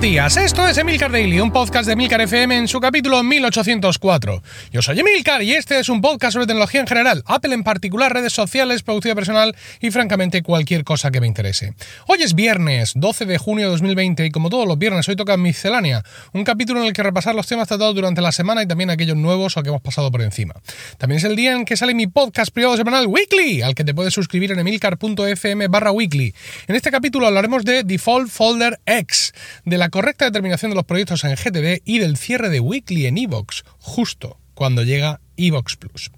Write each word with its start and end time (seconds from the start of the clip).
Buenos 0.00 0.12
días, 0.12 0.36
esto 0.38 0.66
es 0.66 0.78
Emilcar 0.78 1.12
Daily, 1.12 1.40
un 1.40 1.52
podcast 1.52 1.86
de 1.86 1.92
Emilcar 1.92 2.22
FM 2.22 2.56
en 2.56 2.68
su 2.68 2.80
capítulo 2.80 3.22
1804. 3.22 4.42
Yo 4.72 4.80
soy 4.80 4.98
Emilcar 4.98 5.42
y 5.42 5.52
este 5.52 5.78
es 5.78 5.90
un 5.90 6.00
podcast 6.00 6.32
sobre 6.32 6.46
tecnología 6.46 6.80
en 6.80 6.86
general, 6.86 7.22
Apple 7.26 7.52
en 7.52 7.62
particular, 7.62 8.10
redes 8.10 8.32
sociales, 8.32 8.82
productividad 8.82 9.14
personal 9.14 9.54
y 9.78 9.90
francamente 9.90 10.42
cualquier 10.42 10.84
cosa 10.84 11.10
que 11.10 11.20
me 11.20 11.26
interese. 11.26 11.74
Hoy 12.06 12.22
es 12.22 12.34
viernes, 12.34 12.92
12 12.94 13.26
de 13.26 13.36
junio 13.36 13.66
de 13.66 13.72
2020 13.72 14.24
y 14.24 14.30
como 14.30 14.48
todos 14.48 14.66
los 14.66 14.78
viernes 14.78 15.06
hoy 15.06 15.16
toca 15.16 15.36
Miscelánea, 15.36 16.02
un 16.32 16.44
capítulo 16.44 16.80
en 16.80 16.86
el 16.86 16.94
que 16.94 17.02
repasar 17.02 17.34
los 17.34 17.46
temas 17.46 17.68
tratados 17.68 17.94
durante 17.94 18.22
la 18.22 18.32
semana 18.32 18.62
y 18.62 18.66
también 18.66 18.88
aquellos 18.88 19.18
nuevos 19.18 19.58
o 19.58 19.62
que 19.62 19.68
hemos 19.68 19.82
pasado 19.82 20.10
por 20.10 20.22
encima. 20.22 20.54
También 20.96 21.18
es 21.18 21.24
el 21.24 21.36
día 21.36 21.52
en 21.52 21.66
que 21.66 21.76
sale 21.76 21.92
mi 21.92 22.06
podcast 22.06 22.54
privado 22.54 22.78
semanal 22.78 23.06
Weekly, 23.06 23.60
al 23.60 23.74
que 23.74 23.84
te 23.84 23.92
puedes 23.92 24.14
suscribir 24.14 24.50
en 24.52 24.60
emilcar.fm 24.60 25.68
barra 25.68 25.92
weekly. 25.92 26.34
En 26.68 26.74
este 26.74 26.90
capítulo 26.90 27.26
hablaremos 27.26 27.66
de 27.66 27.84
Default 27.84 28.30
Folder 28.30 28.80
X, 28.86 29.34
de 29.66 29.76
la 29.76 29.89
correcta 29.90 30.24
determinación 30.24 30.70
de 30.70 30.76
los 30.76 30.84
proyectos 30.84 31.24
en 31.24 31.34
GTD 31.34 31.82
y 31.84 31.98
del 31.98 32.16
cierre 32.16 32.48
de 32.48 32.60
Weekly 32.60 33.06
en 33.06 33.18
Evox, 33.18 33.64
justo 33.78 34.38
cuando 34.60 34.82
llega 34.82 35.20
Evox 35.38 35.76
Plus. 35.76 36.10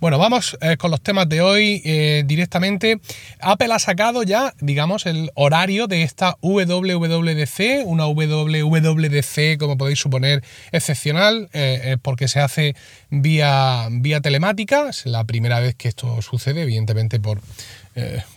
Bueno, 0.00 0.18
vamos 0.18 0.58
eh, 0.60 0.76
con 0.76 0.90
los 0.90 1.00
temas 1.00 1.28
de 1.28 1.40
hoy 1.40 1.80
eh, 1.84 2.24
directamente. 2.26 3.00
Apple 3.38 3.72
ha 3.72 3.78
sacado 3.78 4.24
ya, 4.24 4.52
digamos, 4.60 5.06
el 5.06 5.30
horario 5.34 5.86
de 5.86 6.02
esta 6.02 6.36
WWDC, 6.42 7.84
una 7.86 8.06
WWDC, 8.06 9.58
como 9.60 9.78
podéis 9.78 10.00
suponer, 10.00 10.42
excepcional, 10.72 11.48
eh, 11.52 11.96
porque 12.02 12.26
se 12.26 12.40
hace 12.40 12.74
vía, 13.10 13.86
vía 13.92 14.20
telemática. 14.20 14.88
Es 14.88 15.06
la 15.06 15.22
primera 15.22 15.60
vez 15.60 15.76
que 15.76 15.86
esto 15.86 16.20
sucede, 16.20 16.62
evidentemente 16.62 17.20
por 17.20 17.40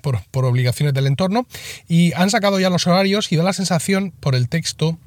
por, 0.02 0.46
obligaciones 0.46 0.94
del 0.94 1.08
entorno. 1.08 1.48
Y 1.88 2.14
han 2.14 2.30
sacado 2.30 2.60
ya 2.60 2.70
los 2.70 2.88
horarios 2.88 3.32
y 3.32 3.36
da 3.36 3.44
la 3.44 3.54
sensación 3.54 4.12
por 4.12 4.36
el 4.36 4.50
texto 4.50 4.98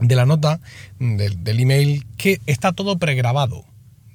de 0.00 0.14
la 0.14 0.26
nota 0.26 0.60
del, 0.98 1.42
del 1.42 1.60
email 1.60 2.06
que 2.16 2.40
está 2.46 2.72
todo 2.72 2.98
pregrabado. 2.98 3.64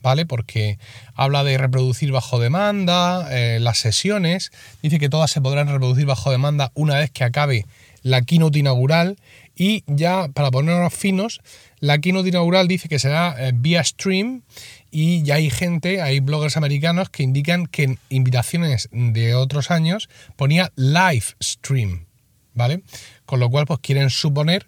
¿vale? 0.02 0.26
Porque 0.26 0.80
habla 1.16 1.44
de 1.44 1.58
reproducir 1.58 2.12
bajo 2.12 2.40
demanda, 2.40 3.28
eh, 3.32 3.60
las 3.60 3.78
sesiones, 3.78 4.52
dice 4.82 5.00
que 5.00 5.10
todas 5.10 5.32
se 5.32 5.42
podrán 5.42 5.68
reproducir 5.68 6.06
bajo 6.06 6.32
demanda 6.32 6.72
una 6.74 6.98
vez 6.98 7.12
que 7.12 7.24
acabe 7.24 7.66
la 8.04 8.22
keynote 8.24 8.60
inaugural 8.60 9.18
y 9.62 9.84
ya 9.86 10.28
para 10.30 10.50
ponernos 10.50 10.92
finos, 10.92 11.40
la 11.80 12.00
keynote 12.00 12.30
inaugural 12.30 12.68
dice 12.68 12.90
que 12.90 12.98
será 12.98 13.36
eh, 13.38 13.52
vía 13.54 13.84
stream 13.84 14.42
y 14.90 15.22
ya 15.22 15.36
hay 15.36 15.52
gente, 15.52 16.02
hay 16.02 16.20
bloggers 16.20 16.58
americanos 16.58 17.12
que 17.12 17.22
indican 17.22 17.68
que 17.68 17.84
en 17.84 18.00
invitaciones 18.10 18.90
de 18.92 19.36
otros 19.36 19.70
años 19.70 20.10
ponía 20.36 20.72
live 20.76 21.26
stream, 21.44 22.08
¿vale? 22.56 22.82
Con 23.28 23.40
lo 23.40 23.52
cual 23.52 23.68
pues 23.68 23.80
quieren 23.82 24.10
suponer 24.10 24.66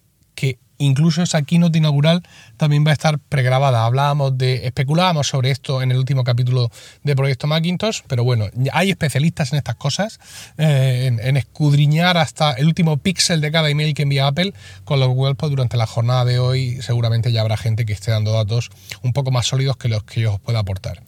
incluso 0.78 1.22
esa 1.22 1.42
keynote 1.42 1.78
inaugural 1.78 2.24
también 2.58 2.86
va 2.86 2.92
a 2.92 2.94
estar 2.94 3.20
pregrabada. 3.20 3.86
Hablábamos 3.86 4.38
de, 4.38 4.66
especulábamos 4.66 5.28
sobre 5.28 5.52
esto 5.52 5.82
en 5.82 5.92
el 5.92 5.98
último 5.98 6.24
capítulo 6.24 6.72
de 7.04 7.16
Proyecto 7.16 7.48
Macintosh, 7.48 8.02
pero 8.08 8.24
bueno, 8.24 8.46
hay 8.72 8.90
especialistas 8.90 9.52
en 9.54 9.58
estas 9.58 9.76
cosas, 9.76 10.20
eh, 10.58 11.12
en, 11.22 11.38
escudriñar 11.38 12.18
hasta 12.18 12.54
el 12.54 12.68
último 12.68 12.98
píxel 12.98 13.42
de 13.42 13.52
cada 13.52 13.70
email 13.70 13.94
que 13.94 14.04
envía 14.04 14.28
Apple, 14.28 14.54
con 14.84 15.00
lo 15.00 15.14
cual 15.14 15.36
pues, 15.36 15.50
durante 15.50 15.78
la 15.78 15.88
jornada 15.88 16.26
de 16.26 16.40
hoy 16.40 16.82
seguramente 16.82 17.32
ya 17.32 17.42
habrá 17.42 17.58
gente 17.58 17.86
que 17.86 17.94
esté 17.94 18.12
dando 18.12 18.34
datos 18.34 18.70
un 19.02 19.14
poco 19.14 19.32
más 19.32 19.48
sólidos 19.48 19.78
que 19.78 19.90
los 19.90 20.04
que 20.04 20.22
yo 20.22 20.34
os 20.34 20.40
pueda 20.40 20.60
aportar. 20.60 21.04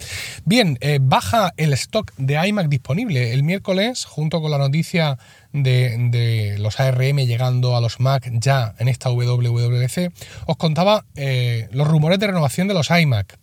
Bien, 0.46 0.78
eh, 0.82 1.00
baja 1.02 1.54
el 1.58 1.74
stock 1.74 2.12
de 2.18 2.48
iMac 2.48 2.68
disponible 2.68 3.34
el 3.34 3.44
miércoles, 3.44 4.06
junto 4.06 4.42
con 4.42 4.52
la 4.52 4.58
noticia 4.58 5.18
de, 5.64 6.56
los 6.60 6.80
ARM 6.80 7.18
llegando 7.26 7.76
a 7.76 7.82
los 7.82 8.00
Mac 8.00 8.30
ya 8.34 8.76
en 8.80 8.88
esta 8.88 9.10
WWDC, 9.10 10.12
os 10.46 10.58
contaba 10.58 11.06
eh, 11.16 11.68
los 11.72 11.88
rumores 11.88 12.20
de 12.20 12.28
renovación 12.28 12.68
de 12.68 12.74
los 12.74 12.90
iMac. 12.90 13.38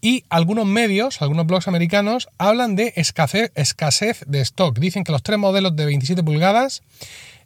Y 0.00 0.24
algunos 0.30 0.66
medios, 0.66 1.22
algunos 1.22 1.46
blogs 1.46 1.68
americanos, 1.68 2.28
hablan 2.36 2.74
de 2.74 2.92
escasez, 2.96 3.52
de 4.26 4.40
stock. 4.40 4.78
Dicen 4.78 5.04
que 5.04 5.12
los 5.12 5.22
tres 5.22 5.38
modelos 5.38 5.76
de 5.76 5.86
27 5.86 6.24
pulgadas 6.24 6.82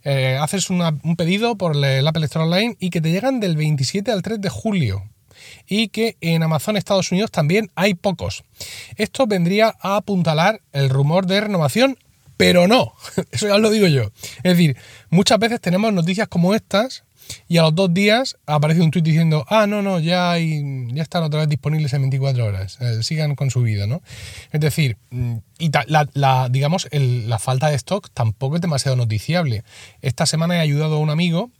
eh, 0.04 0.38
haces 0.40 0.70
un 0.70 1.16
pedido 1.18 1.56
por 1.56 1.76
el 1.76 2.06
Apple 2.06 2.24
Store 2.24 2.46
Online 2.46 2.76
y 2.80 2.88
que 2.88 3.02
te 3.02 3.10
llegan 3.10 3.40
del 3.40 3.56
27 3.56 4.10
al 4.10 4.22
3 4.22 4.40
de 4.40 4.48
julio. 4.48 5.02
Y 5.68 5.88
que 5.88 6.16
en 6.22 6.42
Amazon 6.42 6.78
Estados 6.78 7.12
Unidos 7.12 7.30
también 7.30 7.70
hay 7.74 7.92
pocos. 7.92 8.44
Esto 8.96 9.26
vendría 9.26 9.74
a 9.82 9.96
apuntalar 9.96 10.62
el 10.72 10.88
rumor 10.88 11.26
de 11.26 11.42
renovación 11.42 11.98
pero 12.36 12.68
no, 12.68 12.94
eso 13.30 13.48
ya 13.48 13.58
lo 13.58 13.70
digo 13.70 13.86
yo. 13.86 14.10
Es 14.38 14.56
decir, 14.56 14.76
muchas 15.10 15.38
veces 15.38 15.60
tenemos 15.60 15.92
noticias 15.92 16.28
como 16.28 16.54
estas 16.54 17.04
y 17.48 17.58
a 17.58 17.62
los 17.62 17.74
dos 17.74 17.92
días 17.92 18.36
aparece 18.46 18.80
un 18.82 18.90
tuit 18.90 19.04
diciendo, 19.04 19.44
ah, 19.48 19.66
no, 19.66 19.82
no, 19.82 19.98
ya, 19.98 20.36
ya 20.38 21.02
están 21.02 21.22
otra 21.24 21.40
vez 21.40 21.48
disponibles 21.48 21.92
en 21.92 22.02
24 22.02 22.44
horas, 22.44 22.78
eh, 22.80 23.02
sigan 23.02 23.34
con 23.34 23.50
su 23.50 23.62
vida, 23.62 23.86
¿no? 23.86 24.02
Es 24.52 24.60
decir, 24.60 24.96
mm, 25.10 25.36
y 25.58 25.70
digamos, 26.50 26.88
la 26.92 27.38
falta 27.38 27.68
de 27.68 27.76
stock 27.76 28.10
tampoco 28.12 28.56
es 28.56 28.62
demasiado 28.62 28.96
noticiable. 28.96 29.64
Esta 30.02 30.26
semana 30.26 30.56
he 30.56 30.60
ayudado 30.60 30.96
a 30.96 30.98
un 30.98 31.10
amigo 31.10 31.50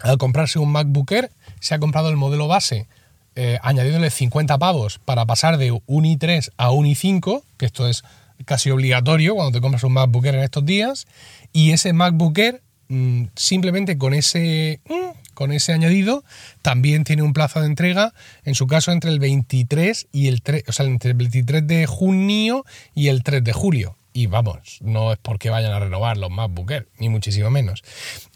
a 0.00 0.16
comprarse 0.16 0.58
un 0.58 0.70
MacBook 0.70 1.10
Air, 1.10 1.30
se 1.60 1.74
ha 1.74 1.78
comprado 1.78 2.08
el 2.08 2.16
modelo 2.16 2.46
base, 2.46 2.86
eh, 3.34 3.58
añadiéndole 3.62 4.10
50 4.10 4.58
pavos 4.58 4.98
para 5.04 5.26
pasar 5.26 5.58
de 5.58 5.70
un 5.70 6.04
i3 6.04 6.50
a 6.56 6.70
un 6.70 6.86
i5, 6.86 7.42
que 7.56 7.66
esto 7.66 7.88
es 7.88 8.04
casi 8.44 8.70
obligatorio 8.70 9.34
cuando 9.34 9.52
te 9.52 9.60
compras 9.60 9.84
un 9.84 9.92
MacBook 9.92 10.26
Air 10.26 10.36
en 10.36 10.42
estos 10.42 10.64
días. 10.64 11.06
Y 11.52 11.72
ese 11.72 11.92
MacBook 11.92 12.38
Air, 12.38 12.62
mm, 12.88 13.24
simplemente 13.34 13.98
con 13.98 14.14
ese, 14.14 14.80
mm, 14.88 15.34
con 15.34 15.52
ese 15.52 15.72
añadido, 15.72 16.24
también 16.62 17.04
tiene 17.04 17.22
un 17.22 17.32
plazo 17.32 17.60
de 17.60 17.66
entrega, 17.66 18.12
en 18.44 18.54
su 18.54 18.66
caso 18.66 18.92
entre 18.92 19.10
el 19.10 19.18
23 19.18 20.08
y 20.12 20.28
el 20.28 20.42
3, 20.42 20.64
o 20.68 20.72
sea, 20.72 20.86
entre 20.86 21.10
el 21.10 21.16
23 21.16 21.66
de 21.66 21.86
junio 21.86 22.64
y 22.94 23.08
el 23.08 23.22
3 23.22 23.44
de 23.44 23.52
julio. 23.52 23.96
Y 24.12 24.26
vamos, 24.26 24.78
no 24.80 25.12
es 25.12 25.18
porque 25.18 25.50
vayan 25.50 25.72
a 25.72 25.78
renovar 25.78 26.16
los 26.16 26.30
MacBook 26.30 26.70
Air, 26.70 26.88
ni 26.98 27.08
muchísimo 27.08 27.50
menos. 27.50 27.84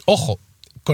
Ojo, 0.04 0.38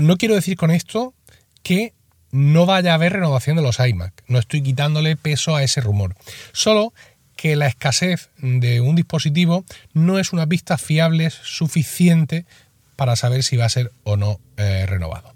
no 0.01 0.17
quiero 0.17 0.35
decir 0.35 0.57
con 0.57 0.71
esto 0.71 1.15
que 1.63 1.93
no 2.31 2.67
vaya 2.67 2.93
a 2.93 2.95
haber 2.95 3.15
renovación 3.15 3.57
de 3.57 3.63
los 3.63 3.79
iMac. 3.79 4.23
No 4.29 4.39
estoy 4.39 4.63
quitándole 4.63 5.17
peso 5.17 5.57
a 5.57 5.63
ese 5.63 5.81
rumor. 5.81 6.15
Solo 6.53 6.93
que 7.39 7.55
la 7.55 7.69
escasez 7.69 8.31
de 8.39 8.81
un 8.81 8.97
dispositivo 8.97 9.65
no 9.95 10.19
es 10.19 10.33
una 10.33 10.49
pista 10.49 10.77
fiable 10.77 11.31
suficiente 11.31 12.47
para 12.97 13.15
saber 13.15 13.45
si 13.45 13.57
va 13.57 13.65
a 13.65 13.69
ser 13.69 13.93
o 14.03 14.17
no 14.17 14.41
eh, 14.57 14.85
renovado. 14.87 15.28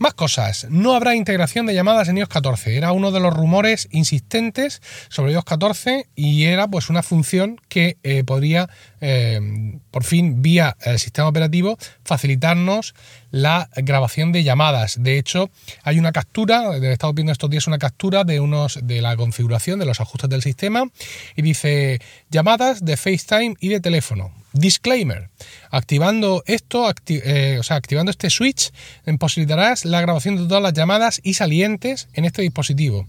Más 0.00 0.14
cosas. 0.14 0.66
No 0.70 0.94
habrá 0.94 1.14
integración 1.14 1.66
de 1.66 1.74
llamadas 1.74 2.08
en 2.08 2.16
iOS 2.16 2.30
14. 2.30 2.74
Era 2.74 2.92
uno 2.92 3.12
de 3.12 3.20
los 3.20 3.34
rumores 3.34 3.86
insistentes 3.90 4.80
sobre 5.10 5.32
iOS 5.32 5.44
14 5.44 6.08
y 6.16 6.44
era 6.44 6.68
pues 6.68 6.88
una 6.88 7.02
función 7.02 7.60
que 7.68 7.98
eh, 8.02 8.24
podría 8.24 8.70
eh, 9.02 9.78
por 9.90 10.04
fin 10.04 10.40
vía 10.40 10.74
el 10.80 10.98
sistema 10.98 11.28
operativo 11.28 11.76
facilitarnos 12.02 12.94
la 13.30 13.68
grabación 13.76 14.32
de 14.32 14.42
llamadas. 14.42 15.02
De 15.02 15.18
hecho, 15.18 15.50
hay 15.82 15.98
una 15.98 16.12
captura, 16.12 16.74
he 16.78 16.92
estado 16.92 17.12
viendo 17.12 17.32
estos 17.32 17.50
días 17.50 17.66
una 17.66 17.76
captura 17.76 18.24
de 18.24 18.40
unos 18.40 18.78
de 18.82 19.02
la 19.02 19.14
configuración 19.16 19.78
de 19.78 19.84
los 19.84 20.00
ajustes 20.00 20.30
del 20.30 20.40
sistema 20.40 20.90
y 21.36 21.42
dice 21.42 22.00
llamadas 22.30 22.86
de 22.86 22.96
FaceTime 22.96 23.54
y 23.60 23.68
de 23.68 23.80
teléfono. 23.80 24.39
Disclaimer. 24.52 25.28
Activando 25.70 26.42
esto, 26.46 26.92
eh, 27.06 27.56
o 27.60 27.62
sea, 27.62 27.76
activando 27.76 28.10
este 28.10 28.30
switch, 28.30 28.72
posibilitarás 29.18 29.84
la 29.84 30.00
grabación 30.00 30.36
de 30.36 30.48
todas 30.48 30.62
las 30.62 30.72
llamadas 30.72 31.20
y 31.22 31.34
salientes 31.34 32.08
en 32.14 32.24
este 32.24 32.42
dispositivo. 32.42 33.06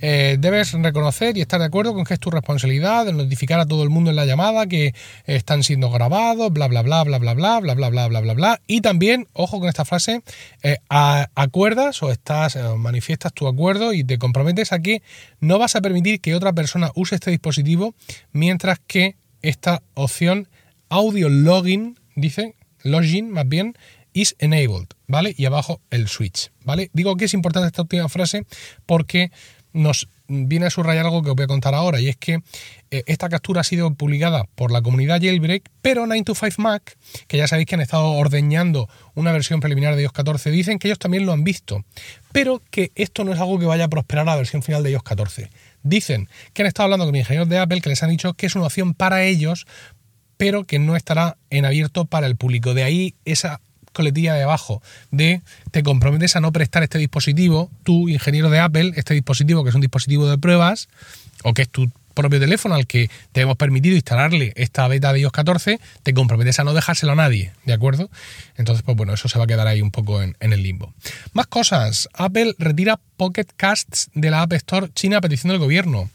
Eh, 0.00 0.36
debes 0.40 0.72
reconocer 0.72 1.36
y 1.36 1.40
estar 1.40 1.60
de 1.60 1.66
acuerdo 1.66 1.94
con 1.94 2.04
que 2.04 2.14
es 2.14 2.20
tu 2.20 2.30
responsabilidad 2.30 3.06
de 3.06 3.12
notificar 3.12 3.60
a 3.60 3.66
todo 3.66 3.84
el 3.84 3.90
mundo 3.90 4.10
en 4.10 4.16
la 4.16 4.26
llamada 4.26 4.66
que 4.66 4.94
están 5.26 5.62
siendo 5.62 5.90
grabados, 5.90 6.52
bla 6.52 6.66
bla 6.66 6.82
bla 6.82 7.04
bla 7.04 7.18
bla 7.18 7.34
bla 7.34 7.60
bla 7.60 7.74
bla 7.74 7.88
bla 7.88 8.08
bla 8.08 8.20
bla 8.20 8.34
bla. 8.34 8.60
Y 8.66 8.80
también, 8.80 9.28
ojo 9.32 9.60
con 9.60 9.68
esta 9.68 9.84
frase, 9.84 10.22
eh, 10.64 10.78
acuerdas 10.88 12.02
o 12.02 12.10
estás 12.10 12.58
manifiestas 12.76 13.32
tu 13.32 13.46
acuerdo 13.46 13.92
y 13.92 14.02
te 14.02 14.18
comprometes 14.18 14.72
a 14.72 14.80
que 14.80 15.02
no 15.38 15.58
vas 15.60 15.76
a 15.76 15.80
permitir 15.80 16.20
que 16.20 16.34
otra 16.34 16.52
persona 16.52 16.90
use 16.96 17.14
este 17.14 17.30
dispositivo 17.30 17.94
mientras 18.32 18.80
que 18.84 19.14
esta 19.42 19.82
opción 19.94 20.48
audio 20.92 21.30
login, 21.30 21.98
dice, 22.16 22.54
login 22.82 23.30
más 23.30 23.48
bien, 23.48 23.74
is 24.12 24.36
enabled, 24.38 24.88
¿vale? 25.06 25.34
Y 25.38 25.46
abajo 25.46 25.80
el 25.90 26.06
switch, 26.06 26.52
¿vale? 26.64 26.90
Digo 26.92 27.16
que 27.16 27.24
es 27.24 27.34
importante 27.34 27.68
esta 27.68 27.80
última 27.80 28.10
frase 28.10 28.44
porque 28.84 29.32
nos 29.72 30.06
viene 30.28 30.66
a 30.66 30.70
subrayar 30.70 31.06
algo 31.06 31.22
que 31.22 31.30
os 31.30 31.36
voy 31.36 31.44
a 31.44 31.46
contar 31.46 31.74
ahora 31.74 31.98
y 31.98 32.08
es 32.08 32.16
que 32.16 32.42
eh, 32.90 33.02
esta 33.06 33.30
captura 33.30 33.62
ha 33.62 33.64
sido 33.64 33.94
publicada 33.94 34.44
por 34.54 34.70
la 34.70 34.82
comunidad 34.82 35.22
Jailbreak, 35.22 35.70
pero 35.80 36.04
9to5Mac, 36.04 36.96
que 37.26 37.38
ya 37.38 37.48
sabéis 37.48 37.68
que 37.68 37.76
han 37.76 37.80
estado 37.80 38.10
ordeñando 38.12 38.86
una 39.14 39.32
versión 39.32 39.60
preliminar 39.60 39.96
de 39.96 40.02
iOS 40.02 40.12
14, 40.12 40.50
dicen 40.50 40.78
que 40.78 40.88
ellos 40.88 40.98
también 40.98 41.24
lo 41.24 41.32
han 41.32 41.42
visto, 41.42 41.86
pero 42.32 42.60
que 42.70 42.92
esto 42.96 43.24
no 43.24 43.32
es 43.32 43.40
algo 43.40 43.58
que 43.58 43.64
vaya 43.64 43.84
a 43.84 43.88
prosperar 43.88 44.28
a 44.28 44.32
la 44.32 44.36
versión 44.36 44.62
final 44.62 44.82
de 44.82 44.90
iOS 44.90 45.04
14. 45.04 45.50
Dicen 45.82 46.28
que 46.52 46.62
han 46.62 46.68
estado 46.68 46.84
hablando 46.84 47.06
con 47.06 47.16
ingenieros 47.16 47.48
de 47.48 47.58
Apple 47.58 47.80
que 47.80 47.88
les 47.88 48.02
han 48.02 48.10
dicho 48.10 48.34
que 48.34 48.44
es 48.44 48.54
una 48.54 48.66
opción 48.66 48.92
para 48.92 49.24
ellos 49.24 49.66
pero 50.42 50.64
que 50.64 50.80
no 50.80 50.96
estará 50.96 51.36
en 51.50 51.64
abierto 51.64 52.04
para 52.04 52.26
el 52.26 52.34
público. 52.34 52.74
De 52.74 52.82
ahí 52.82 53.14
esa 53.24 53.60
coletilla 53.92 54.34
de 54.34 54.42
abajo 54.42 54.82
de 55.12 55.40
te 55.70 55.84
comprometes 55.84 56.34
a 56.34 56.40
no 56.40 56.50
prestar 56.50 56.82
este 56.82 56.98
dispositivo, 56.98 57.70
tú, 57.84 58.08
ingeniero 58.08 58.50
de 58.50 58.58
Apple, 58.58 58.90
este 58.96 59.14
dispositivo 59.14 59.62
que 59.62 59.68
es 59.68 59.76
un 59.76 59.82
dispositivo 59.82 60.28
de 60.28 60.38
pruebas, 60.38 60.88
o 61.44 61.54
que 61.54 61.62
es 61.62 61.68
tu 61.68 61.92
propio 62.14 62.40
teléfono 62.40 62.74
al 62.74 62.88
que 62.88 63.08
te 63.30 63.42
hemos 63.42 63.56
permitido 63.56 63.94
instalarle 63.94 64.52
esta 64.56 64.88
beta 64.88 65.12
de 65.12 65.20
iOS 65.20 65.30
14, 65.30 65.78
te 66.02 66.12
comprometes 66.12 66.58
a 66.58 66.64
no 66.64 66.74
dejárselo 66.74 67.12
a 67.12 67.14
nadie, 67.14 67.52
¿de 67.64 67.74
acuerdo? 67.74 68.10
Entonces, 68.56 68.82
pues 68.82 68.96
bueno, 68.96 69.14
eso 69.14 69.28
se 69.28 69.38
va 69.38 69.44
a 69.44 69.46
quedar 69.46 69.68
ahí 69.68 69.80
un 69.80 69.92
poco 69.92 70.22
en, 70.22 70.36
en 70.40 70.52
el 70.52 70.64
limbo. 70.64 70.92
Más 71.34 71.46
cosas. 71.46 72.08
Apple 72.14 72.56
retira 72.58 72.98
Pocket 73.16 73.46
Casts 73.56 74.10
de 74.12 74.28
la 74.32 74.42
App 74.42 74.54
Store 74.54 74.88
China 74.92 75.18
a 75.18 75.20
petición 75.20 75.50
del 75.52 75.60
gobierno. 75.60 76.10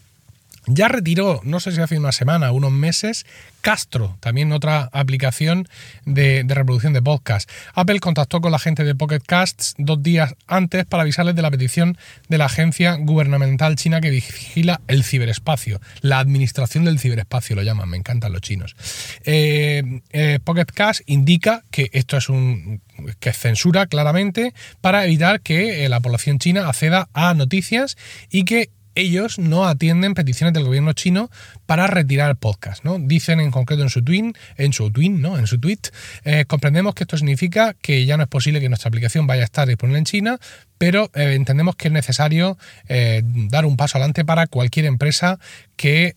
Ya 0.68 0.90
retiró, 0.90 1.40
no 1.44 1.62
sé 1.62 1.72
si 1.72 1.81
hace 1.81 1.98
una 1.98 2.12
semana, 2.12 2.52
unos 2.52 2.72
meses, 2.72 3.25
Castro, 3.62 4.18
también 4.19 4.52
otra 4.52 4.90
aplicación 4.92 5.68
de, 6.06 6.46
reproducción 6.48 6.92
de 6.92 7.02
podcast. 7.02 7.50
Apple 7.74 8.02
contactó 8.02 8.42
con 8.42 8.52
la 8.52 8.60
gente 8.60 8.84
de 8.84 8.94
Pocket 8.94 9.22
Casts 9.25 9.75
dos 9.78 10.04
días 10.04 10.36
antes 10.46 10.86
para 10.86 11.04
avisarles 11.04 11.36
de 11.36 11.42
la 11.42 11.52
petición 11.52 11.98
de 12.28 12.38
la 12.38 12.46
agencia 12.46 12.96
gubernamental 12.96 13.78
china 13.78 14.02
que 14.02 14.10
vigila 14.10 14.81
el 14.88 15.04
ciberespacio. 15.04 15.80
La 16.02 16.19
administración 16.19 16.84
del 16.84 17.00
ciberespacio 17.00 17.56
lo 17.56 17.63
llaman, 17.63 17.90
me 17.90 17.98
encantan 17.98 18.34
los 18.34 18.42
chinos. 18.42 18.75
Eh, 19.24 20.02
eh, 20.12 20.40
Pocket 20.44 20.68
indica 21.06 21.63
que 21.72 21.90
esto 21.94 22.18
es 22.18 22.30
un 22.30 22.81
que 23.20 23.30
es 23.30 23.38
censura 23.38 23.88
claramente 23.88 24.54
para 24.81 25.06
evitar 25.06 25.42
que 25.42 25.86
eh, 25.86 25.90
la 25.90 26.00
población 26.00 26.40
china 26.40 26.68
acceda 26.68 27.10
a 27.13 27.34
noticias 27.34 27.98
y 28.30 28.44
que 28.44 28.70
ellos 28.98 29.38
no 29.40 29.68
atienden 29.68 30.14
peticiones 30.14 30.54
del 30.54 30.64
gobierno 30.64 30.94
chino 30.94 31.30
para 31.66 31.88
retirar 31.88 32.30
el 32.30 32.36
podcast, 32.36 32.84
¿no? 32.84 32.98
Dicen 33.00 33.40
en 33.40 33.52
concreto 33.52 33.84
en 33.84 33.90
su 33.90 34.04
tweet, 34.04 34.34
en 34.58 34.74
su 34.74 34.90
tweet, 34.92 35.10
¿no? 35.10 35.38
En 35.38 35.48
su 35.48 35.60
tweet, 35.60 35.80
eh, 36.24 36.46
comprendemos 36.46 36.96
que 36.96 37.04
esto 37.04 37.18
significa 37.18 37.76
que 37.80 38.06
ya 38.06 38.18
no 38.18 38.24
es 38.24 38.30
posible 38.30 38.60
que 38.60 38.70
nuestra 38.70 38.90
aplicación 38.90 39.28
vaya 39.28 39.44
a 39.44 39.46
estar 39.46 39.68
disponible 39.68 40.00
en 40.00 40.06
China, 40.06 40.40
pero 40.77 41.09
eh, 41.13 41.33
entendemos 41.33 41.75
que 41.75 41.88
es 41.88 41.94
necesario 41.94 42.57
eh, 42.88 43.21
dar 43.24 43.65
un 43.65 43.77
paso 43.77 43.97
adelante 43.97 44.25
para 44.25 44.47
cualquier 44.47 44.85
empresa 44.85 45.39
que 45.75 46.15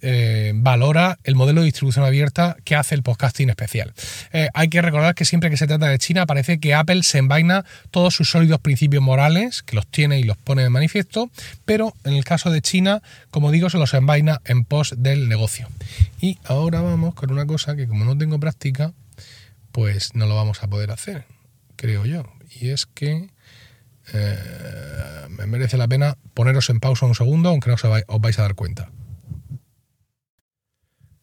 valora 0.54 1.18
el 1.24 1.34
modelo 1.34 1.60
de 1.60 1.66
distribución 1.66 2.06
abierta 2.06 2.56
que 2.64 2.76
hace 2.76 2.94
el 2.94 3.02
podcasting 3.02 3.50
especial. 3.50 3.92
hay 4.54 4.68
que 4.68 4.80
recordar 4.80 5.14
que 5.14 5.26
siempre 5.26 5.50
que 5.50 5.58
se 5.58 5.66
trata 5.66 5.88
de 5.88 5.98
China 5.98 6.24
parece 6.24 6.58
que 6.60 6.72
Apple 6.72 7.02
se 7.02 7.18
envaina 7.18 7.66
todos 7.90 8.14
sus 8.14 8.30
sólidos 8.30 8.58
principios 8.60 9.02
morales, 9.02 9.62
que 9.62 9.76
los 9.76 9.86
tiene 9.86 10.18
y 10.18 10.22
los 10.22 10.38
pone 10.38 10.62
de 10.62 10.70
manifiesto, 10.70 11.30
pero 11.66 11.94
en 12.04 12.14
el 12.14 12.24
caso 12.24 12.50
de 12.50 12.62
China, 12.62 13.02
como 13.30 13.50
digo, 13.50 13.68
se 13.68 13.76
los 13.76 13.92
envaina 13.92 14.40
en 14.46 14.64
pos 14.64 14.94
del 14.96 15.28
negocio 15.28 15.68
y 16.20 16.38
ahora 16.44 16.80
vamos 16.80 17.14
con 17.14 17.30
una 17.30 17.46
cosa 17.46 17.76
que 17.76 17.88
como 17.88 18.04
no 18.04 18.16
tengo 18.16 18.38
práctica, 18.38 18.92
pues 19.72 20.14
no 20.14 20.26
lo 20.26 20.36
vamos 20.36 20.62
a 20.62 20.68
poder 20.68 20.90
hacer, 20.90 21.24
creo 21.76 22.04
yo. 22.04 22.24
Y 22.60 22.70
es 22.70 22.86
que 22.86 23.30
eh, 24.12 25.26
me 25.28 25.46
merece 25.46 25.76
la 25.76 25.88
pena 25.88 26.16
poneros 26.34 26.70
en 26.70 26.80
pausa 26.80 27.06
un 27.06 27.14
segundo, 27.14 27.48
aunque 27.48 27.70
no 27.70 27.76
os 27.76 28.20
vais 28.20 28.38
a 28.38 28.42
dar 28.42 28.54
cuenta. 28.54 28.90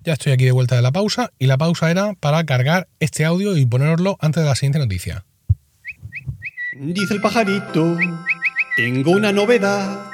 Ya 0.02 0.14
estoy 0.14 0.32
aquí 0.32 0.46
de 0.46 0.52
vuelta 0.52 0.76
de 0.76 0.82
la 0.82 0.92
pausa 0.92 1.32
y 1.38 1.48
la 1.48 1.58
pausa 1.58 1.92
era 1.92 2.14
para 2.14 2.46
cargar 2.46 2.88
este 3.00 3.26
audio 3.26 3.58
y 3.58 3.66
poneroslo 3.66 4.18
antes 4.22 4.42
de 4.42 4.50
la 4.50 4.56
siguiente 4.56 4.80
noticia. 4.80 5.26
Dice 6.80 7.16
el 7.16 7.22
pajarito, 7.22 7.98
tengo 8.78 9.12
una 9.12 9.34
novedad 9.34 10.10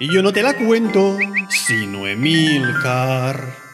y 0.00 0.12
yo 0.12 0.22
no 0.22 0.32
te 0.32 0.42
la 0.42 0.54
cuento, 0.54 1.16
sino 1.48 2.08
Emilcar. 2.08 3.67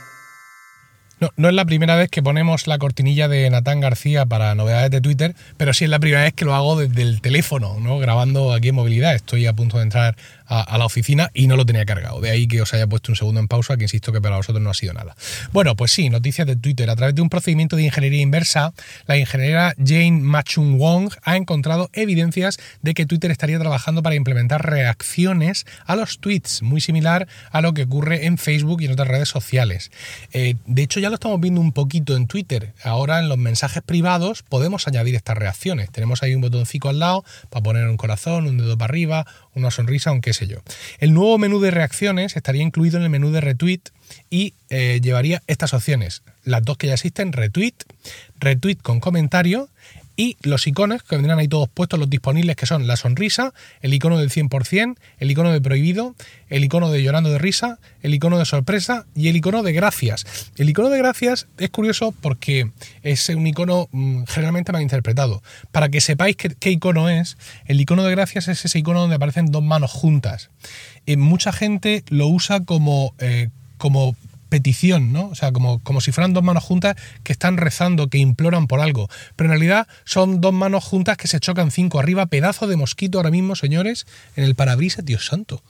No, 1.37 1.49
es 1.49 1.55
la 1.55 1.65
primera 1.65 1.97
vez 1.97 2.11
que 2.11 2.23
ponemos 2.23 2.67
la 2.67 2.79
cortinilla 2.79 3.29
de 3.29 3.49
Natán 3.51 3.81
García 3.81 4.27
para 4.27 4.55
novedades 4.55 4.91
de 4.91 5.01
Twitter, 5.01 5.35
pero 5.57 5.73
sí 5.73 5.85
es 5.85 5.91
la 5.91 5.99
primera 5.99 6.23
vez 6.23 6.33
que 6.33 6.45
lo 6.45 6.55
hago 6.55 6.77
desde 6.77 7.03
el 7.03 7.21
teléfono, 7.21 7.79
¿no? 7.81 7.99
grabando 7.99 8.53
aquí 8.53 8.69
en 8.69 8.75
movilidad. 8.75 9.15
Estoy 9.15 9.47
a 9.47 9.53
punto 9.53 9.79
de 9.79 9.85
entrar 9.85 10.17
a, 10.47 10.79
la 10.79 10.85
oficina 10.85 11.31
y 11.35 11.47
no 11.47 11.57
lo 11.57 11.67
tenía 11.67 11.85
cargado. 11.85 12.21
De 12.21 12.31
ahí 12.31 12.47
que 12.47 12.61
os 12.63 12.73
haya 12.75 12.87
puesto 12.87 13.13
un 13.13 13.17
segundo 13.17 13.41
en 13.41 13.49
pausa, 13.49 13.77
que 13.77 13.85
insisto 13.85 14.13
que 14.13 14.21
para 14.21 14.37
vosotros 14.37 14.63
no 14.63 14.71
ha 14.71 14.75
sido 14.75 14.93
nada. 14.93 15.17
Bueno, 15.53 15.77
pues 15.77 15.93
sí, 15.93 16.11
noticias 16.11 16.47
de 16.47 16.57
Twitter. 16.57 16.91
A 16.91 16.97
través 16.97 17.15
de 17.15 17.23
un 17.23 17.29
procedimiento 17.29 17.77
de 17.77 17.85
ingeniería 17.85 18.23
inversa, 18.23 18.73
la 19.07 19.17
ingeniera 19.17 19.75
Jane 19.79 20.21
Machung 20.21 20.79
Wong 20.79 21.13
ha 21.23 21.37
encontrado 21.37 21.91
evidencias 21.93 22.59
de 22.83 22.95
que 22.95 23.07
Twitter 23.07 23.31
estaría 23.31 23.59
trabajando 23.59 24.03
para 24.03 24.15
implementar 24.15 24.69
reacciones 24.69 25.67
a 25.87 25.97
los 25.97 26.19
tweets, 26.19 26.63
muy 26.63 26.81
similar 26.81 27.27
a 27.51 27.61
lo 27.61 27.73
que 27.75 27.85
ocurre 27.85 28.27
en 28.27 28.39
Facebook 28.39 28.83
y 28.83 28.87
en 28.87 28.93
otras 28.93 29.09
redes 29.09 29.29
sociales. 29.29 29.91
Eh, 30.33 30.57
de 30.67 30.83
hecho, 30.83 31.01
ya 31.01 31.09
lo 31.09 31.15
estamos 31.15 31.41
viendo 31.41 31.61
un 31.61 31.73
poquito 31.73 32.17
en 32.17 32.27
Twitter. 32.27 32.75
Ahora 32.83 33.19
en 33.19 33.29
los 33.29 33.39
mensajes 33.39 33.83
privados 33.83 34.43
podemos 34.43 34.87
añadir 34.89 35.15
estas 35.15 35.39
reacciones. 35.39 35.91
Tenemos 35.91 36.23
ahí 36.23 36.35
un 36.35 36.43
botoncito 36.43 36.89
al 36.89 36.99
lado 36.99 37.25
para 37.51 37.63
poner 37.63 37.89
un 37.89 37.97
corazón, 37.97 38.47
un 38.47 38.59
dedo 38.59 38.77
para 38.77 38.91
arriba, 38.91 39.27
una 39.55 39.71
sonrisa, 39.71 40.11
aunque 40.11 40.34
El 40.99 41.15
nuevo 41.15 41.39
menú 41.39 41.61
de 41.61 41.71
reacciones 41.71 42.37
estaría 42.37 42.63
incluido 42.63 42.99
en 42.99 43.05
el 43.05 43.11
menú 43.11 43.31
de 43.31 43.41
retweet 43.41 43.81
y 44.31 44.55
eh, 44.71 45.01
llevaría 45.03 45.43
estas 45.47 45.75
opciones, 45.75 46.23
las 46.45 46.63
dos 46.63 46.77
que 46.77 46.89
ya 46.89 46.95
existen, 46.95 47.33
retweet, 47.33 47.75
retweet 48.39 48.77
con 48.77 49.01
comentario 49.01 49.69
y 50.17 50.37
los 50.43 50.67
iconos 50.67 51.03
que 51.03 51.17
vendrán 51.17 51.39
ahí 51.39 51.49
todos 51.49 51.69
puestos, 51.69 51.99
los 51.99 52.09
disponibles, 52.09 52.57
que 52.57 52.67
son 52.67 52.87
la 52.87 52.97
sonrisa, 52.97 53.53
el 53.81 53.95
icono 53.95 54.19
del 54.19 54.31
100%, 54.31 54.97
el 55.19 55.31
icono 55.31 55.53
de 55.53 55.61
prohibido, 55.61 56.15
el 56.49 56.65
icono 56.65 56.91
de 56.91 57.03
llorando 57.03 57.31
de 57.31 57.39
risa, 57.39 57.79
el 58.03 58.15
icono 58.15 58.39
de 58.39 58.45
sorpresa 58.45 59.07
y 59.15 59.29
el 59.29 59.37
icono 59.37 59.63
de 59.63 59.73
gracias. 59.73 60.53
El 60.57 60.69
icono 60.69 60.91
de 60.91 60.99
gracias 60.99 61.49
es 61.59 61.71
curioso 61.71 62.15
porque 62.21 62.71
es 63.03 63.29
un 63.29 63.47
icono 63.47 63.89
mm, 63.91 64.25
generalmente 64.25 64.73
mal 64.73 64.83
interpretado. 64.83 65.43
Para 65.73 65.89
que 65.89 66.01
sepáis 66.01 66.37
qué, 66.37 66.71
icono 66.71 67.09
es, 67.09 67.37
el 67.67 67.81
icono 67.81 68.05
de 68.05 68.11
gracias 68.13 68.49
es 68.49 68.65
ese 68.65 68.79
icono 68.79 69.01
donde 69.01 69.17
aparecen 69.17 69.47
dos 69.47 69.63
manos 69.63 69.91
juntas. 69.91 70.51
Y 71.07 71.17
mucha 71.17 71.53
gente 71.53 72.05
lo 72.09 72.29
usa 72.29 72.61
como, 72.61 73.15
eh, 73.19 73.49
como 73.79 74.17
petición, 74.55 75.13
¿no? 75.13 75.31
O 75.31 75.35
sea, 75.35 75.51
como, 75.51 75.81
como 75.81 76.01
si 76.01 76.13
fueran 76.13 76.33
dos 76.33 76.45
manos 76.45 76.63
juntas 76.63 76.95
que 77.25 77.33
están 77.33 77.57
rezando, 77.57 78.07
que 78.07 78.19
imploran 78.19 78.69
por 78.69 78.79
algo. 78.79 79.09
Pero 79.35 79.47
en 79.47 79.59
realidad 79.59 79.89
son 80.05 80.41
dos 80.41 80.53
manos 80.53 80.85
juntas 80.85 81.17
que 81.17 81.27
se 81.27 81.41
chocan 81.41 81.73
cinco 81.73 81.99
arriba, 81.99 82.27
pedazo 82.27 82.69
de 82.69 82.77
mosquito 82.77 83.19
ahora 83.19 83.33
mismo, 83.33 83.57
señores, 83.57 84.07
en 84.37 84.45
el 84.45 84.55
parabrisas, 84.55 85.05
Dios 85.05 85.27
santo 85.27 85.61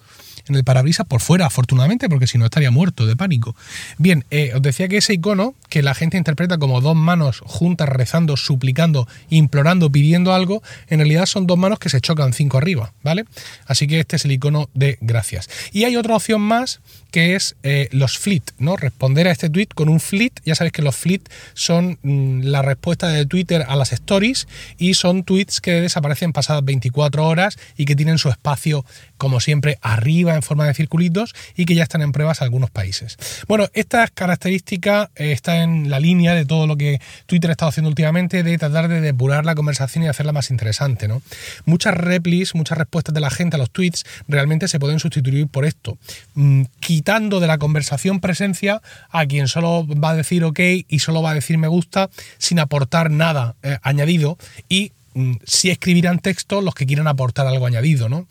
en 0.48 0.54
el 0.54 0.64
parabrisas 0.64 1.06
por 1.06 1.20
fuera, 1.20 1.46
afortunadamente, 1.46 2.08
porque 2.08 2.26
si 2.26 2.38
no 2.38 2.44
estaría 2.44 2.70
muerto 2.70 3.06
de 3.06 3.16
pánico. 3.16 3.56
Bien, 3.98 4.24
eh, 4.31 4.53
os 4.55 4.62
decía 4.62 4.88
que 4.88 4.98
ese 4.98 5.14
icono, 5.14 5.55
que 5.69 5.82
la 5.82 5.94
gente 5.94 6.19
interpreta 6.19 6.58
como 6.58 6.81
dos 6.81 6.96
manos 6.96 7.43
juntas 7.44 7.88
rezando, 7.88 8.36
suplicando, 8.36 9.08
implorando, 9.31 9.91
pidiendo 9.91 10.34
algo, 10.34 10.62
en 10.88 10.98
realidad 10.98 11.26
son 11.26 11.46
dos 11.46 11.58
manos 11.58 11.79
que 11.79 11.88
se 11.88 12.00
chocan 12.00 12.32
cinco 12.32 12.58
arriba, 12.58 12.93
¿vale? 13.03 13.24
Así 13.67 13.86
que 13.86 14.00
este 14.00 14.17
es 14.17 14.24
el 14.24 14.32
icono 14.32 14.69
de 14.74 14.98
gracias. 15.00 15.48
Y 15.72 15.84
hay 15.84 15.96
otra 15.96 16.17
opción 16.17 16.41
más 16.43 16.81
que 17.10 17.36
es 17.36 17.56
eh, 17.62 17.88
los 17.93 18.19
flit, 18.19 18.50
¿no? 18.58 18.73
Responder 18.76 19.28
a 19.28 19.32
este 19.32 19.50
tweet 19.50 19.69
con 19.74 19.88
un 19.88 20.00
flit. 20.00 20.40
Ya 20.44 20.54
sabéis 20.54 20.72
que 20.72 20.82
los 20.82 20.96
flit 20.96 21.28
son 21.54 21.98
mm, 22.02 22.43
la 22.43 22.62
respuesta 22.62 23.08
de 23.08 23.26
Twitter 23.26 23.64
a 23.69 23.76
las 23.76 23.93
stories 23.93 24.48
y 24.78 24.94
son 24.94 25.24
tweets 25.24 25.60
que 25.60 25.81
desaparecen 25.81 26.32
pasadas 26.32 26.64
24 26.64 27.26
horas 27.26 27.58
y 27.76 27.84
que 27.84 27.96
tienen 27.96 28.19
su 28.19 28.28
espacio, 28.28 28.84
como 29.16 29.40
siempre, 29.40 29.78
arriba 29.82 30.34
en 30.34 30.43
forma 30.43 30.66
de 30.66 30.74
circulitos 30.74 31.34
y 31.56 31.64
que 31.64 31.74
ya 31.74 31.82
están 31.82 32.02
en 32.02 32.12
pruebas 32.12 32.40
en 32.40 32.44
algunos 32.44 32.70
países. 32.70 33.16
Bueno, 33.48 33.69
esta 33.72 34.08
característica 34.08 35.10
eh, 35.16 35.32
está 35.32 35.62
en 35.62 35.90
la 35.90 36.00
línea 36.00 36.34
de 36.34 36.44
todo 36.44 36.66
lo 36.66 36.76
que 36.76 37.00
Twitter 37.26 37.50
ha 37.50 37.52
estado 37.52 37.70
haciendo 37.70 37.88
últimamente 37.88 38.43
de 38.43 38.58
tratar 38.58 38.88
de 38.88 39.00
depurar 39.00 39.44
la 39.44 39.54
conversación 39.54 40.04
y 40.04 40.08
hacerla 40.08 40.32
más 40.32 40.50
interesante, 40.50 41.08
¿no? 41.08 41.22
Muchas 41.64 41.94
replis, 41.94 42.54
muchas 42.54 42.78
respuestas 42.78 43.14
de 43.14 43.20
la 43.20 43.31
gente 43.31 43.56
a 43.56 43.58
los 43.58 43.70
tweets 43.70 44.04
realmente 44.28 44.69
se 44.69 44.78
pueden 44.78 44.98
sustituir 44.98 45.46
por 45.48 45.64
esto. 45.64 45.98
Mm, 46.34 46.62
quitando 46.81 47.40
de 47.40 47.46
la 47.46 47.58
conversación 47.58 48.20
presencia 48.20 48.64
a 48.69 49.27
quien 49.27 49.49
solo 49.49 49.87
va 49.87 50.11
a 50.11 50.17
decir 50.17 50.44
ok 50.44 50.61
y 50.89 50.99
solo 50.99 51.23
va 51.23 51.31
a 51.31 51.35
decir 51.35 51.59
me 51.59 51.69
gusta 51.69 52.11
sin 52.39 52.59
aportar 52.59 53.11
nada 53.11 53.56
eh, 53.63 53.79
añadido 53.83 54.39
y 54.69 54.93
mm, 55.15 55.35
si 55.44 55.71
escribirán 55.71 56.19
texto 56.19 56.61
los 56.61 56.75
que 56.75 56.87
quieran 56.87 57.06
aportar 57.06 57.47
algo 57.47 57.67
añadido, 57.67 58.09
¿no? 58.09 58.27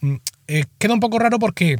Mm, 0.00 0.16
eh, 0.48 0.64
queda 0.78 0.94
un 0.94 1.00
poco 1.00 1.18
raro 1.18 1.38
porque 1.38 1.76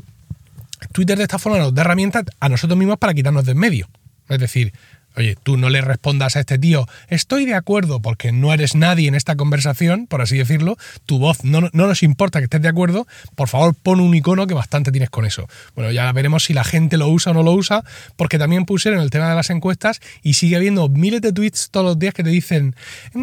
Twitter 0.92 1.16
de 1.16 1.24
esta 1.24 1.38
forma 1.38 1.58
nos 1.58 1.74
da 1.74 1.82
herramientas 1.82 2.24
a 2.40 2.48
nosotros 2.48 2.78
mismos 2.78 2.98
para 2.98 3.14
quitarnos 3.14 3.44
de 3.44 3.52
en 3.52 3.58
medio. 3.58 3.88
Es 4.28 4.38
decir, 4.38 4.72
Oye, 5.16 5.36
tú 5.42 5.56
no 5.56 5.68
le 5.68 5.80
respondas 5.80 6.36
a 6.36 6.40
este 6.40 6.58
tío, 6.58 6.86
estoy 7.08 7.44
de 7.44 7.54
acuerdo 7.54 8.00
porque 8.00 8.32
no 8.32 8.52
eres 8.52 8.74
nadie 8.74 9.08
en 9.08 9.14
esta 9.14 9.36
conversación, 9.36 10.06
por 10.06 10.22
así 10.22 10.38
decirlo, 10.38 10.76
tu 11.06 11.18
voz 11.18 11.44
no, 11.44 11.70
nos 11.72 12.02
importa 12.02 12.38
que 12.38 12.44
estés 12.44 12.62
de 12.62 12.68
acuerdo, 12.68 13.06
por 13.34 13.48
favor 13.48 13.74
pon 13.74 14.00
un 14.00 14.14
icono 14.14 14.46
que 14.46 14.54
bastante 14.54 14.90
tienes 14.90 15.10
con 15.10 15.26
eso. 15.26 15.48
Bueno, 15.74 15.90
ya 15.90 16.10
veremos 16.12 16.44
si 16.44 16.54
la 16.54 16.64
gente 16.64 16.96
lo 16.96 17.08
usa 17.08 17.32
o 17.32 17.34
no 17.34 17.42
lo 17.42 17.52
usa, 17.52 17.84
porque 18.16 18.38
también 18.38 18.64
pusieron 18.64 19.00
el 19.00 19.10
tema 19.10 19.28
de 19.28 19.34
las 19.34 19.50
encuestas 19.50 20.00
y 20.22 20.34
sigue 20.34 20.56
habiendo 20.56 20.88
miles 20.88 21.20
de 21.20 21.32
tweets 21.32 21.70
todos 21.70 21.84
los 21.84 21.98
días 21.98 22.14
que 22.14 22.24
te 22.24 22.30
dicen, 22.30 22.74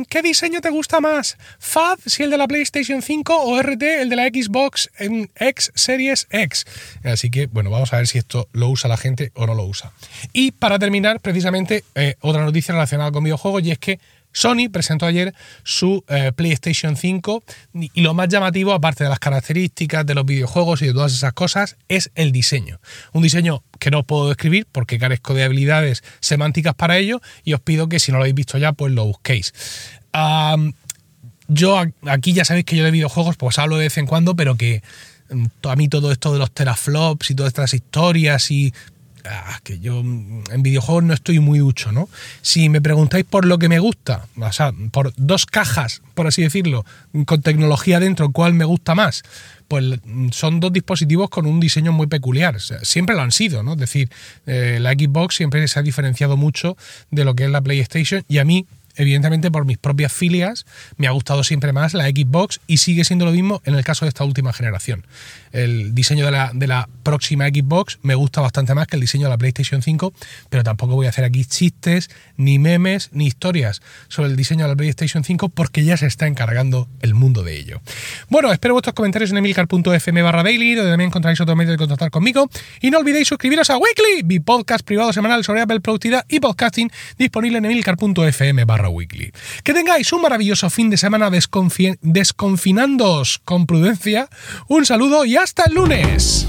¿qué 0.09 0.21
diseño 0.21 0.61
te 0.61 0.69
gusta 0.69 0.99
más? 0.99 1.37
¿FAD 1.59 1.99
si 2.05 2.23
el 2.23 2.29
de 2.29 2.37
la 2.37 2.47
PlayStation 2.47 3.01
5 3.01 3.35
o 3.35 3.61
RT 3.61 3.83
el 3.83 4.09
de 4.09 4.15
la 4.15 4.27
Xbox 4.27 4.89
en 4.99 5.31
X 5.35 5.71
Series 5.75 6.27
X? 6.29 6.65
Así 7.03 7.29
que, 7.29 7.47
bueno, 7.47 7.69
vamos 7.69 7.93
a 7.93 7.97
ver 7.97 8.07
si 8.07 8.17
esto 8.17 8.47
lo 8.53 8.69
usa 8.69 8.87
la 8.87 8.97
gente 8.97 9.31
o 9.33 9.47
no 9.47 9.55
lo 9.55 9.65
usa. 9.65 9.91
Y 10.33 10.51
para 10.51 10.79
terminar, 10.79 11.19
precisamente, 11.19 11.78
eh, 11.95 12.15
otra 12.21 12.43
noticia 12.43 12.73
relacionada 12.73 13.11
con 13.11 13.23
videojuegos 13.23 13.63
y 13.63 13.71
es 13.71 13.79
que 13.79 13.99
Sony 14.31 14.69
presentó 14.71 15.05
ayer 15.05 15.33
su 15.63 16.03
eh, 16.07 16.31
PlayStation 16.35 16.95
5 16.95 17.43
y 17.73 18.01
lo 18.01 18.13
más 18.13 18.29
llamativo, 18.29 18.73
aparte 18.73 19.03
de 19.03 19.09
las 19.09 19.19
características 19.19 20.05
de 20.05 20.15
los 20.15 20.25
videojuegos 20.25 20.81
y 20.81 20.87
de 20.87 20.93
todas 20.93 21.13
esas 21.13 21.33
cosas, 21.33 21.77
es 21.87 22.11
el 22.15 22.31
diseño. 22.31 22.79
Un 23.11 23.23
diseño 23.23 23.63
que 23.79 23.91
no 23.91 24.03
puedo 24.03 24.27
describir 24.27 24.67
porque 24.71 24.99
carezco 24.99 25.33
de 25.33 25.43
habilidades 25.43 26.03
semánticas 26.19 26.75
para 26.75 26.97
ello 26.97 27.21
y 27.43 27.53
os 27.53 27.61
pido 27.61 27.89
que 27.89 27.99
si 27.99 28.11
no 28.11 28.17
lo 28.17 28.23
habéis 28.23 28.35
visto 28.35 28.57
ya, 28.57 28.73
pues 28.73 28.93
lo 28.93 29.05
busquéis. 29.05 29.53
yo 31.47 31.83
aquí 32.05 32.33
ya 32.33 32.45
sabéis 32.45 32.65
que 32.65 32.75
yo 32.75 32.83
de 32.83 32.91
videojuegos 32.91 33.35
pues 33.35 33.57
hablo 33.57 33.77
de 33.77 33.85
vez 33.85 33.97
en 33.97 34.05
cuando, 34.05 34.35
pero 34.35 34.55
que 34.55 34.83
mm, 35.31 35.45
a 35.67 35.75
mí 35.75 35.87
todo 35.87 36.11
esto 36.11 36.31
de 36.31 36.39
los 36.39 36.51
teraflops 36.51 37.31
y 37.31 37.35
todas 37.35 37.49
estas 37.49 37.73
historias 37.73 38.51
y 38.51 38.73
Ah, 39.25 39.59
que 39.63 39.79
yo 39.79 39.99
en 39.99 40.63
videojuegos 40.63 41.03
no 41.03 41.13
estoy 41.13 41.39
muy 41.39 41.59
ducho, 41.59 41.91
¿no? 41.91 42.09
Si 42.41 42.69
me 42.69 42.81
preguntáis 42.81 43.25
por 43.25 43.45
lo 43.45 43.57
que 43.57 43.69
me 43.69 43.79
gusta, 43.79 44.27
o 44.37 44.51
sea, 44.51 44.73
por 44.91 45.13
dos 45.17 45.45
cajas, 45.45 46.01
por 46.13 46.27
así 46.27 46.41
decirlo, 46.41 46.85
con 47.25 47.41
tecnología 47.41 47.99
dentro, 47.99 48.31
¿cuál 48.31 48.53
me 48.53 48.65
gusta 48.65 48.95
más? 48.95 49.23
Pues 49.67 49.99
son 50.31 50.59
dos 50.59 50.73
dispositivos 50.73 51.29
con 51.29 51.45
un 51.45 51.59
diseño 51.59 51.91
muy 51.91 52.07
peculiar. 52.07 52.59
siempre 52.59 53.15
lo 53.15 53.21
han 53.21 53.31
sido, 53.31 53.61
¿no? 53.61 53.73
Es 53.73 53.79
decir, 53.79 54.09
eh, 54.45 54.79
la 54.81 54.93
Xbox 54.93 55.35
siempre 55.35 55.67
se 55.67 55.79
ha 55.79 55.83
diferenciado 55.83 56.37
mucho 56.37 56.77
de 57.11 57.25
lo 57.25 57.35
que 57.35 57.45
es 57.45 57.51
la 57.51 57.61
PlayStation 57.61 58.23
y 58.27 58.39
a 58.39 58.45
mí 58.45 58.65
evidentemente 58.99 59.49
por 59.49 59.65
mis 59.65 59.77
propias 59.77 60.13
filias, 60.13 60.65
me 60.97 61.07
ha 61.07 61.11
gustado 61.11 61.43
siempre 61.43 61.73
más 61.73 61.93
la 61.93 62.05
Xbox 62.05 62.59
y 62.67 62.77
sigue 62.77 63.05
siendo 63.05 63.25
lo 63.25 63.31
mismo 63.31 63.61
en 63.65 63.75
el 63.75 63.83
caso 63.83 64.05
de 64.05 64.09
esta 64.09 64.25
última 64.25 64.53
generación. 64.53 65.07
El 65.51 65.95
diseño 65.95 66.25
de 66.25 66.31
la, 66.31 66.51
de 66.53 66.67
la 66.67 66.87
próxima 67.03 67.47
Xbox 67.47 67.97
me 68.03 68.13
gusta 68.13 68.41
bastante 68.41 68.75
más 68.75 68.87
que 68.87 68.97
el 68.97 69.01
diseño 69.01 69.23
de 69.23 69.29
la 69.31 69.37
PlayStation 69.37 69.81
5, 69.81 70.13
pero 70.49 70.63
tampoco 70.63 70.95
voy 70.95 71.07
a 71.07 71.09
hacer 71.09 71.23
aquí 71.23 71.45
chistes, 71.45 72.09
ni 72.35 72.59
memes, 72.59 73.09
ni 73.13 73.25
historias 73.25 73.81
sobre 74.09 74.29
el 74.29 74.35
diseño 74.35 74.65
de 74.65 74.71
la 74.71 74.75
PlayStation 74.75 75.23
5 75.23 75.49
porque 75.49 75.83
ya 75.83 75.95
se 75.95 76.05
está 76.05 76.27
encargando 76.27 76.87
el 77.01 77.13
mundo 77.15 77.43
de 77.43 77.57
ello. 77.57 77.81
Bueno, 78.27 78.51
espero 78.51 78.73
vuestros 78.73 78.93
comentarios 78.93 79.31
en 79.31 79.37
emilcar.fm 79.37 80.21
barra 80.21 80.43
daily, 80.43 80.75
donde 80.75 80.91
también 80.91 81.07
encontráis 81.07 81.39
otro 81.39 81.55
medio 81.55 81.71
de 81.71 81.77
contactar 81.77 82.11
conmigo. 82.11 82.49
Y 82.81 82.91
no 82.91 82.99
olvidéis 82.99 83.29
suscribiros 83.29 83.69
a 83.69 83.77
Weekly, 83.77 84.23
mi 84.25 84.39
podcast 84.39 84.85
privado 84.85 85.13
semanal 85.13 85.45
sobre 85.45 85.61
Apple 85.61 85.79
Productividad 85.79 86.25
y 86.27 86.41
podcasting, 86.41 86.91
disponible 87.17 87.59
en 87.59 87.65
emilcar.fm 87.65 88.65
barra 88.65 88.88
Weekly. 88.91 89.31
Que 89.63 89.73
tengáis 89.73 90.11
un 90.13 90.21
maravilloso 90.21 90.69
fin 90.69 90.89
de 90.89 90.97
semana 90.97 91.29
desconfinándoos 91.29 93.39
con 93.45 93.65
prudencia. 93.65 94.29
Un 94.67 94.85
saludo 94.85 95.25
y 95.25 95.37
hasta 95.37 95.63
el 95.65 95.75
lunes. 95.75 96.47